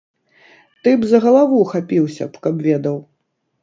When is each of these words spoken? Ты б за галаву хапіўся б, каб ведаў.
Ты 0.87 0.95
б 1.03 1.11
за 1.13 1.21
галаву 1.27 1.61
хапіўся 1.75 2.23
б, 2.35 2.47
каб 2.49 2.55
ведаў. 2.71 2.97